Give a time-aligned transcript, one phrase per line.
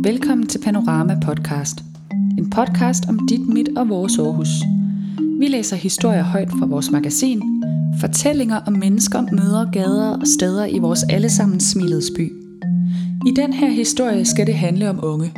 [0.00, 1.76] Velkommen til Panorama Podcast.
[2.38, 4.48] En podcast om dit, mit og vores Aarhus.
[5.40, 7.42] Vi læser historier højt fra vores magasin,
[8.00, 12.32] fortællinger om mennesker, møder, gader og steder i vores allesammen smilets by.
[13.26, 15.32] I den her historie skal det handle om unge.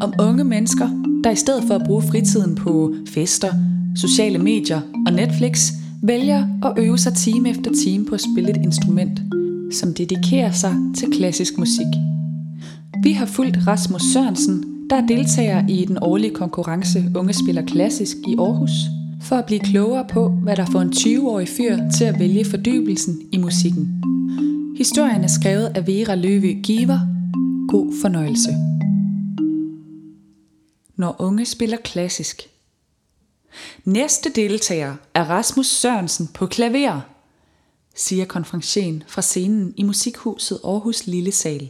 [0.00, 0.88] Om unge mennesker,
[1.24, 3.52] der i stedet for at bruge fritiden på fester,
[3.96, 5.72] sociale medier og Netflix,
[6.02, 9.22] vælger at øve sig time efter time på at spille et instrument,
[9.72, 12.17] som dedikerer sig til klassisk musik.
[13.02, 18.16] Vi har fulgt Rasmus Sørensen, der er deltager i den årlige konkurrence Unge Spiller Klassisk
[18.16, 18.70] i Aarhus,
[19.22, 23.20] for at blive klogere på, hvad der får en 20-årig fyr til at vælge fordybelsen
[23.32, 24.02] i musikken.
[24.76, 26.98] Historien er skrevet af Vera Løvø Giver.
[27.68, 28.50] God fornøjelse.
[30.96, 32.42] Når unge spiller klassisk.
[33.84, 37.00] Næste deltager er Rasmus Sørensen på klaver,
[37.96, 41.68] siger konferencen fra scenen i Musikhuset Aarhus Lille Sal.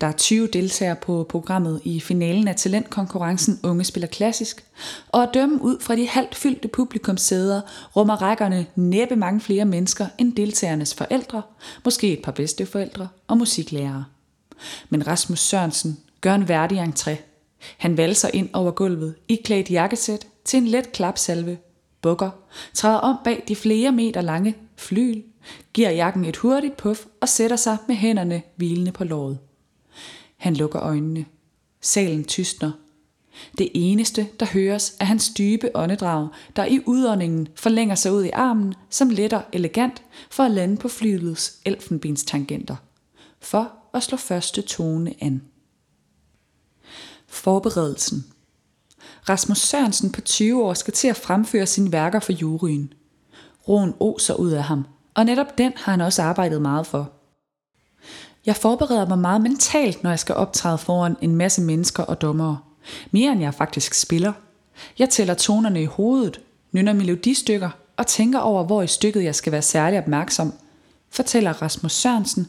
[0.00, 4.64] Der er 20 deltagere på programmet i finalen af talentkonkurrencen Unge Spiller Klassisk,
[5.08, 7.60] og at dømme ud fra de halvt fyldte publikumssæder
[7.96, 11.42] rummer rækkerne næppe mange flere mennesker end deltagernes forældre,
[11.84, 14.04] måske et par bedsteforældre og musiklærere.
[14.88, 17.16] Men Rasmus Sørensen gør en værdig entré.
[17.76, 21.58] Han valser ind over gulvet, i klædt jakkesæt, til en let klapsalve,
[22.02, 22.30] bukker,
[22.74, 25.22] træder om bag de flere meter lange flyl,
[25.72, 29.38] giver jakken et hurtigt puff og sætter sig med hænderne hvilende på låret.
[30.36, 31.24] Han lukker øjnene.
[31.80, 32.72] Salen tystner.
[33.58, 38.30] Det eneste, der høres, er hans dybe åndedrag, der i udåndingen forlænger sig ud i
[38.30, 42.76] armen, som letter elegant for at lande på flyets elfenbenstangenter.
[43.40, 45.42] For at slå første tone an.
[47.28, 48.24] Forberedelsen
[49.28, 52.92] Rasmus Sørensen på 20 år skal til at fremføre sine værker for juryen.
[53.68, 57.12] Roen oser ud af ham, og netop den har han også arbejdet meget for.
[58.46, 62.58] Jeg forbereder mig meget mentalt, når jeg skal optræde foran en masse mennesker og dommere.
[63.10, 64.32] Mere end jeg faktisk spiller.
[64.98, 66.40] Jeg tæller tonerne i hovedet,
[66.72, 70.52] nynner melodistykker og tænker over, hvor i stykket jeg skal være særlig opmærksom,
[71.10, 72.48] fortæller Rasmus Sørensen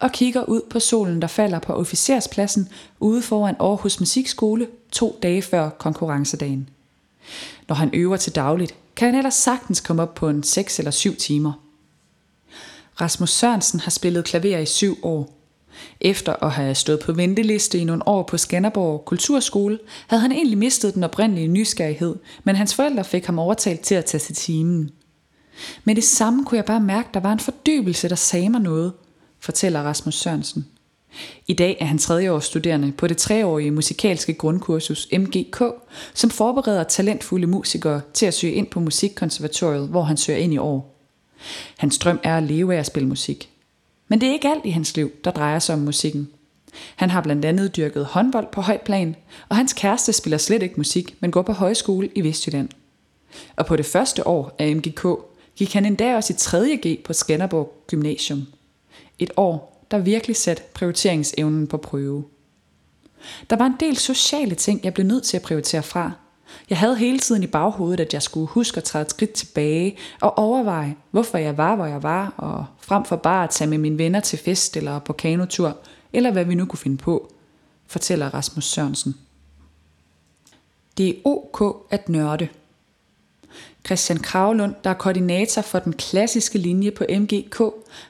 [0.00, 2.68] og kigger ud på solen, der falder på officerspladsen
[3.00, 6.68] ude foran Aarhus Musikskole to dage før konkurrencedagen.
[7.68, 10.90] Når han øver til dagligt, kan han ellers sagtens komme op på en 6 eller
[10.90, 11.52] 7 timer.
[13.00, 15.35] Rasmus Sørensen har spillet klaver i syv år.
[16.00, 20.58] Efter at have stået på venteliste i nogle år på Skanderborg Kulturskole, havde han egentlig
[20.58, 24.90] mistet den oprindelige nysgerrighed, men hans forældre fik ham overtalt til at tage til timen.
[25.84, 28.92] Men det samme kunne jeg bare mærke, der var en fordybelse, der sagde mig noget,
[29.40, 30.66] fortæller Rasmus Sørensen.
[31.46, 35.62] I dag er han tredjeårsstuderende på det treårige musikalske grundkursus MGK,
[36.14, 40.58] som forbereder talentfulde musikere til at søge ind på Musikkonservatoriet, hvor han søger ind i
[40.58, 40.96] år.
[41.78, 43.50] Hans drøm er at leve af at spille musik.
[44.08, 46.28] Men det er ikke alt i hans liv, der drejer sig om musikken.
[46.96, 49.16] Han har blandt andet dyrket håndbold på højt plan,
[49.48, 52.68] og hans kæreste spiller slet ikke musik, men går på højskole i Vestjylland.
[53.56, 55.06] Og på det første år af MGK
[55.56, 56.80] gik han endda også i 3.
[56.86, 58.46] G på Skanderborg Gymnasium.
[59.18, 62.24] Et år, der virkelig satte prioriteringsevnen på prøve.
[63.50, 66.12] Der var en del sociale ting, jeg blev nødt til at prioritere fra,
[66.70, 69.96] jeg havde hele tiden i baghovedet, at jeg skulle huske at træde et skridt tilbage
[70.20, 73.78] og overveje, hvorfor jeg var, hvor jeg var, og frem for bare at tage med
[73.78, 75.76] mine venner til fest eller på kanotur,
[76.12, 77.32] eller hvad vi nu kunne finde på,
[77.86, 79.14] fortæller Rasmus Sørensen.
[80.98, 82.48] Det er ok at nørde.
[83.86, 87.58] Christian Kravlund, der er koordinator for den klassiske linje på MGK,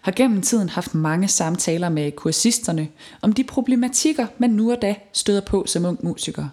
[0.00, 2.88] har gennem tiden haft mange samtaler med kursisterne
[3.22, 6.48] om de problematikker, man nu og da støder på som ung musiker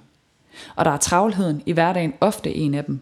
[0.76, 3.00] og der er travlheden i hverdagen ofte en af dem.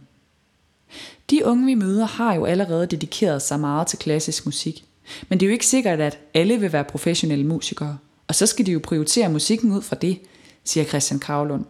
[1.30, 4.86] De unge vi møder har jo allerede dedikeret sig meget til klassisk musik,
[5.30, 8.66] men det er jo ikke sikkert, at alle vil være professionelle musikere, og så skal
[8.66, 10.20] de jo prioritere musikken ud fra det,
[10.64, 11.66] siger Christian Kravlund.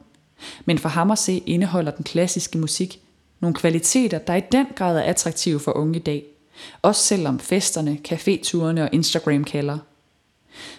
[0.65, 3.01] Men for ham at se indeholder den klassiske musik
[3.39, 6.25] nogle kvaliteter, der i den grad er attraktive for unge i dag,
[6.81, 9.77] også selvom festerne, caféturene og Instagram kalder.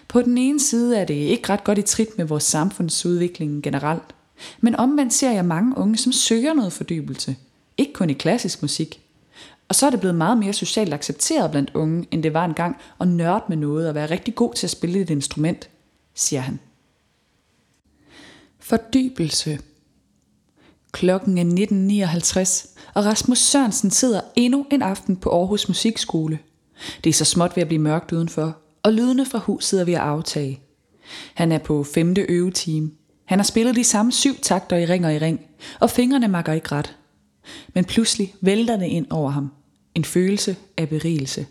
[0.07, 4.15] På den ene side er det ikke ret godt i trit med vores samfundsudvikling generelt,
[4.61, 7.35] men omvendt ser jeg mange unge, som søger noget fordybelse.
[7.77, 9.01] Ikke kun i klassisk musik.
[9.67, 12.77] Og så er det blevet meget mere socialt accepteret blandt unge, end det var engang
[13.01, 15.69] at nørde med noget og være rigtig god til at spille et instrument,
[16.13, 16.59] siger han.
[18.59, 19.59] Fordybelse.
[20.91, 26.39] Klokken er 19.59, og Rasmus Sørensen sidder endnu en aften på Aarhus Musikskole.
[27.03, 29.93] Det er så småt ved at blive mørkt udenfor, og lydene fra huset er ved
[29.93, 30.61] at aftage.
[31.33, 32.91] Han er på femte øvetime,
[33.25, 35.39] han har spillet de samme syv takter i ring og i ring,
[35.79, 36.95] og fingrene makker ikke ret.
[37.73, 39.51] Men pludselig vælter det ind over ham.
[39.95, 41.45] En følelse af berigelse.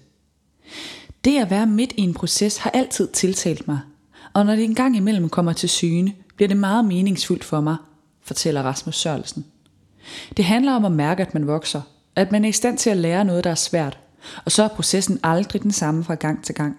[1.24, 3.80] Det at være midt i en proces har altid tiltalt mig,
[4.32, 7.76] og når det engang imellem kommer til syne, bliver det meget meningsfuldt for mig,
[8.22, 9.44] fortæller Rasmus Sørelsen.
[10.36, 11.80] Det handler om at mærke, at man vokser,
[12.16, 13.98] at man er i stand til at lære noget, der er svært,
[14.44, 16.76] og så er processen aldrig den samme fra gang til gang.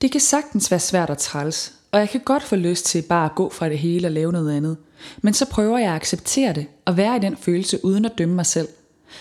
[0.00, 3.24] Det kan sagtens være svært at træls, og jeg kan godt få lyst til bare
[3.24, 4.76] at gå fra det hele og lave noget andet.
[5.22, 8.34] Men så prøver jeg at acceptere det og være i den følelse uden at dømme
[8.34, 8.68] mig selv.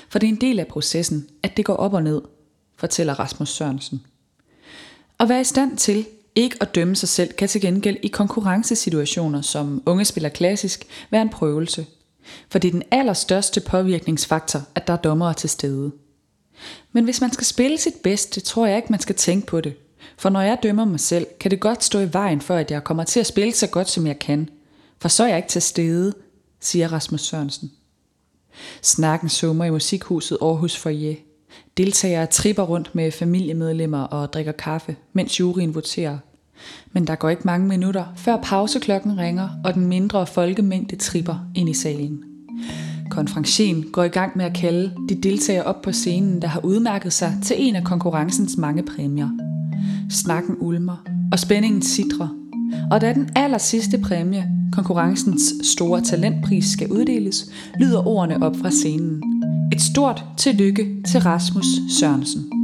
[0.09, 2.21] For det er en del af processen, at det går op og ned,
[2.77, 4.01] fortæller Rasmus Sørensen.
[5.19, 6.05] At være i stand til
[6.35, 11.21] ikke at dømme sig selv kan til gengæld i konkurrencesituationer, som unge spiller klassisk, være
[11.21, 11.85] en prøvelse.
[12.49, 15.91] For det er den allerstørste påvirkningsfaktor, at der er dommere til stede.
[16.91, 19.73] Men hvis man skal spille sit bedste, tror jeg ikke, man skal tænke på det.
[20.17, 22.83] For når jeg dømmer mig selv, kan det godt stå i vejen for, at jeg
[22.83, 24.49] kommer til at spille så godt, som jeg kan.
[24.99, 26.13] For så er jeg ikke til stede,
[26.59, 27.71] siger Rasmus Sørensen.
[28.81, 31.15] Snakken summer i musikhuset Aarhus Foyer.
[31.77, 36.17] Deltagere tripper rundt med familiemedlemmer og drikker kaffe, mens juryen voterer.
[36.91, 41.69] Men der går ikke mange minutter, før pauseklokken ringer, og den mindre folkemængde tripper ind
[41.69, 42.23] i salen.
[43.11, 47.13] Konferencien går i gang med at kalde de deltagere op på scenen, der har udmærket
[47.13, 49.54] sig til en af konkurrencens mange præmier.
[50.09, 52.27] Snakken ulmer, og spændingen sidrer.
[52.91, 58.71] Og da den aller sidste præmie, konkurrencens store talentpris, skal uddeles, lyder ordene op fra
[58.71, 59.23] scenen.
[59.73, 61.65] Et stort tillykke til Rasmus
[61.99, 62.54] Sørensen.